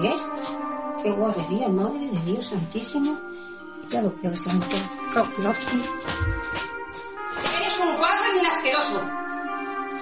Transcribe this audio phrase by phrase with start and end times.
[0.00, 0.20] ¿Qué es?
[1.02, 3.18] ¡Qué guarrería, madre de Dios santísimo!
[3.88, 4.76] Ya lo creo, santo.
[5.12, 5.66] Fabuloso.
[7.58, 9.02] Eres un guarro y un asqueroso.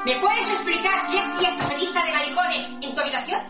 [0.04, 3.40] ¿Me puedes explicar qué hacía esta revista de maricones en tu habitación?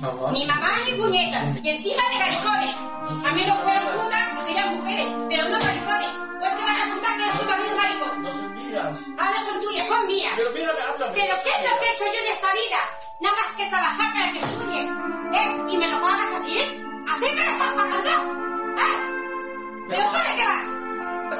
[0.00, 0.32] Mamá.
[0.32, 1.64] Ni mamá ni puñetas.
[1.64, 2.76] Y encima de maricones.
[3.24, 5.06] A menos fueran putas, serían mujeres.
[5.30, 6.10] Pero no maricones.
[6.40, 8.22] Pues que vas a contar que eres tú también un maricón.
[8.22, 8.98] No son mías.
[9.18, 10.32] Ahora son tuyas, son mías.
[10.36, 11.10] Pero mira, me hablas.
[11.14, 13.09] ¿Pero qué es lo que he hecho yo en esta vida?
[13.20, 14.90] Nada más que trabajar para que estudies.
[15.32, 15.64] ¿Eh?
[15.68, 16.56] ¿Y me lo pagas así?
[17.08, 18.10] ¿Así me lo estás pagando?
[18.10, 18.96] ¿Eh?
[19.88, 20.66] ¿Pero tú de qué vas?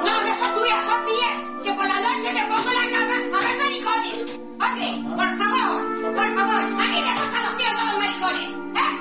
[0.05, 1.37] No, no son tuyas, son mías.
[1.63, 4.39] Que por la noche me pongo en la cama a ver maricones.
[4.61, 8.49] Hombre, por favor, por favor, a mí me tocan los tíos todos los maricones.
[8.77, 8.93] ¿Eh?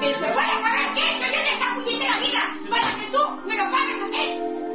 [0.00, 3.70] Pero se puede saber hecho yo en esta puñetera vida para que tú me lo
[3.70, 4.24] pagues así.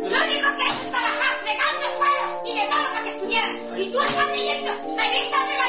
[0.06, 3.10] Lo único que he hecho es trabajar fregando el suelo y de todo para que
[3.10, 3.50] estudiar.
[3.78, 5.65] Y tú estás leyendo revistas de maricones,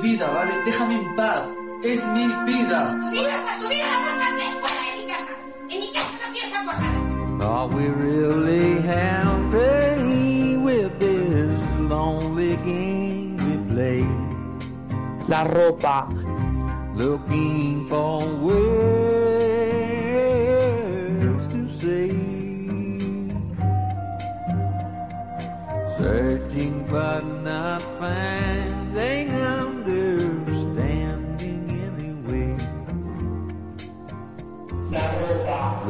[0.00, 0.52] vida, ¿vale?
[0.64, 1.42] Déjame en paz.
[1.82, 2.98] Es mi vida.
[3.00, 5.32] Tu vida, tu vida la importante es fuera de mi casa.
[5.68, 6.16] En mi casa
[7.38, 7.42] no.
[7.42, 14.06] Are we really happy with this lonely game we play?
[15.26, 16.06] La ropa.
[16.94, 18.09] Looking for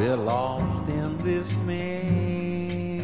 [0.01, 3.03] We're lost in this masquerade.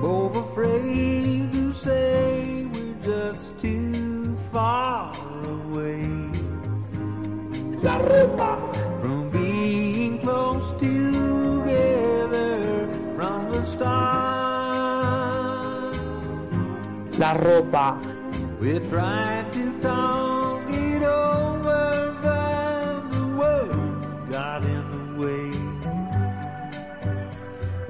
[0.00, 6.06] Both afraid to say we're just too far away.
[9.02, 14.36] From being close together from the start.
[17.18, 17.98] La ropa.
[18.60, 20.15] We tried to talk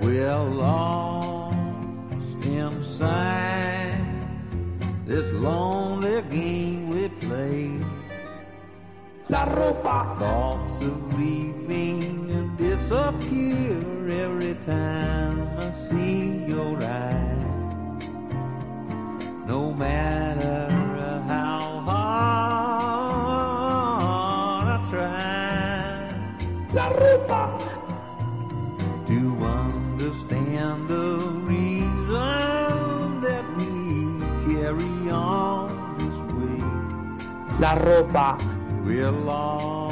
[0.07, 1.57] We're lost
[2.45, 3.99] inside
[5.05, 7.81] this lonely game we play.
[9.29, 10.17] La ropa.
[10.21, 18.05] Thoughts of leaving and disappear every time I see your eyes.
[19.45, 20.69] No matter
[21.27, 23.07] how hard
[24.69, 26.15] I try.
[26.73, 27.43] La ropa.
[29.09, 29.56] To
[30.07, 31.19] understand the
[31.51, 37.59] reason that we carry on this way.
[37.59, 38.39] La ropa.
[38.85, 39.86] We're lost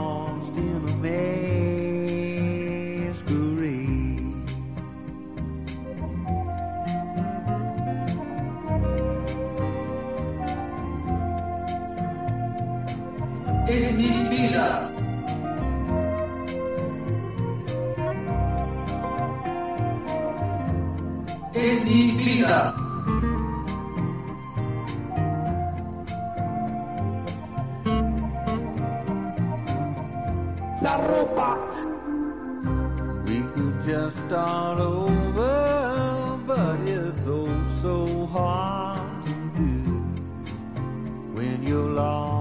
[21.87, 22.41] Es mi.
[30.81, 31.59] La ropa.
[33.27, 37.49] We could just start over, but it's oh
[37.83, 40.03] so hard to do
[41.35, 42.34] when you're lost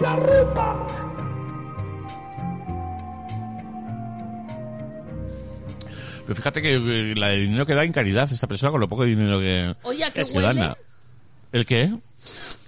[0.00, 0.86] La ropa.
[6.24, 8.88] Pero fíjate que eh, la de dinero que da en caridad esta persona con lo
[8.88, 10.48] poco dinero que, Oye, ¿a qué que se huele?
[10.60, 10.76] gana.
[11.52, 11.92] ¿El qué?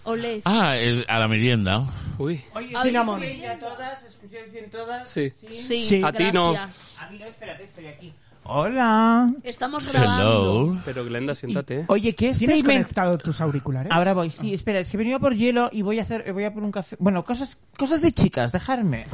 [0.05, 0.41] Olé.
[0.45, 1.85] Ah, el- a la merienda.
[2.19, 2.41] Uy.
[2.55, 3.21] Oye, Cinnamon.
[3.21, 5.09] sí, a todas, escuchad escucháis bien todas?
[5.09, 5.31] Sí.
[5.31, 6.03] Sí, Sí.
[6.05, 6.53] A ti no.
[6.53, 6.99] gracias.
[7.03, 8.13] A mí no, espérate, estoy aquí.
[8.51, 9.31] Hola.
[9.45, 10.79] Estamos grabando.
[10.85, 11.85] Pero Glenda, siéntate.
[11.89, 13.93] Oye, ¿qué ¿Tienes estáis men- conectado tus auriculares?
[13.93, 16.45] Ahora voy, sí, espera, es que he venido por hielo y voy a hacer, voy
[16.45, 16.97] a por un café.
[16.99, 19.07] Bueno, cosas, cosas de chicas, dejarme.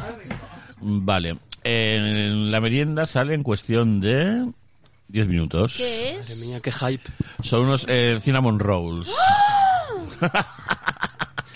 [0.80, 1.36] Vale.
[1.64, 4.46] En la merienda sale en cuestión de
[5.08, 5.74] 10 minutos.
[5.78, 6.38] ¿Qué Madre es?
[6.40, 7.02] mía, qué hype.
[7.42, 9.10] Son unos eh, cinnamon rolls.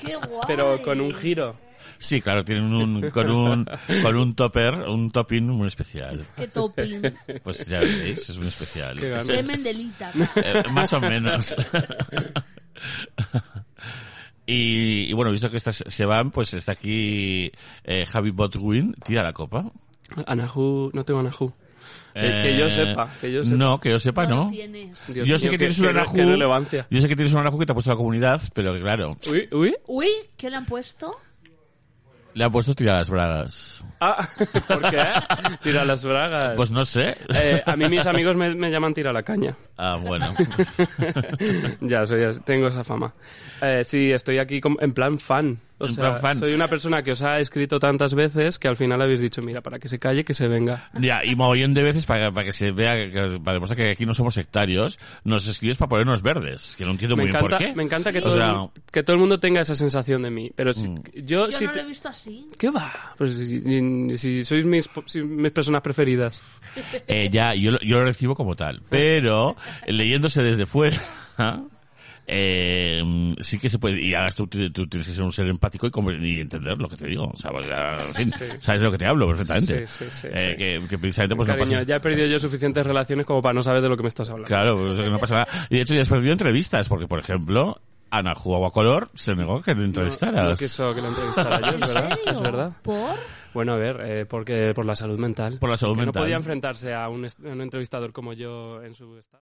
[0.05, 0.41] ¡Qué guay!
[0.49, 1.55] Pero con un giro.
[1.99, 3.67] Sí, claro, tienen un con un
[4.03, 6.25] con un topper, un topping muy especial.
[6.37, 7.03] ¡Qué topping!
[7.43, 8.99] Pues ya veis, es muy especial.
[9.27, 10.13] Semen de lita.
[10.37, 11.57] Eh, más o menos.
[14.47, 17.51] y, y bueno, visto que estas se van, pues está aquí
[17.85, 19.71] eh, Javi Botwin, tira la copa.
[20.27, 21.53] Anahu, no tengo Anahu.
[22.15, 23.57] Que, que yo Eh, sepa, que yo sepa.
[23.57, 25.07] No, que yo sepa, No tienes.
[25.13, 26.87] Dios yo sé mío, que tienes un relevancia.
[26.91, 29.17] Yo sé que tienes un Anahu que te ha puesto la comunidad, pero que claro,
[29.31, 29.77] Uy, uy.
[29.87, 31.17] Uy, ¿qué le han puesto?
[32.39, 33.85] Le ha puesto tirar las bragas.
[34.01, 34.29] Ah,
[34.69, 35.03] ¿por qué?
[35.61, 36.53] Tira las bragas.
[36.55, 37.17] Pues no sé.
[37.35, 39.57] Eh, a mí mis amigos me, me llaman tira la caña.
[39.79, 40.27] Ah, bueno.
[41.81, 43.15] ya, soy, tengo esa fama.
[43.63, 45.59] Eh, sí, estoy aquí como- en plan fan.
[45.81, 46.37] O En sea, plan fan.
[46.39, 49.61] soy una persona que os ha escrito tantas veces que al final habéis dicho, mira,
[49.61, 50.91] para que se calle, que se venga.
[51.01, 54.05] Ya, y mogollón de veces para, para que se vea, que, para demostrar que aquí
[54.05, 57.57] no somos sectarios, nos escribes para ponernos verdes, que no entiendo Me muy bien encanta,
[57.59, 57.77] por qué.
[57.77, 60.31] me encanta que, O todo sea, el, que todo el mundo tenga esa sensación de
[60.33, 60.51] mí.
[60.57, 61.03] Pero si- Mm.
[61.25, 62.49] yo, Yo si no te- lo he visto así.
[62.59, 63.15] ¿Qué va?
[63.17, 66.43] Pues si, si- si sois mis, si- mis personas preferidas.
[67.07, 68.83] Eh, ya, yo, lo- yo lo recibo como tal.
[68.91, 69.55] Pero,
[69.87, 70.99] leyéndose desde fuera,
[72.27, 75.87] eh, sí que se puede, y ahora tú, tú tienes que ser un ser empático
[75.87, 77.25] y, y entender lo que te digo.
[77.33, 78.45] O sea, porque, en fin, Sí.
[78.59, 79.87] sabes de lo que te hablo perfectamente.
[79.87, 80.57] Sí, sí, sí, Eh, sí.
[80.57, 83.55] Que, que precisamente pues no Cariño, pasa ya he perdido yo suficientes relaciones como para
[83.55, 84.49] no saber de lo que me estás hablando.
[84.49, 85.67] Claro, pues, no pasa nada.
[85.71, 87.81] Y de hecho ya has perdido entrevistas, porque por ejemplo,
[88.11, 90.35] Ana Agua Color se negó que le entrevistaras.
[90.45, 92.19] No, no quiso que la entrevistara yo, ¿En es verdad.
[92.27, 92.73] Es verdad.
[92.83, 93.17] ¿Por?
[93.55, 95.59] Bueno, a ver, eh, porque por la salud mental.
[95.59, 96.21] Por la salud Que mental.
[96.21, 99.43] No podía enfrentarse a un, a un entrevistador como yo en su estado.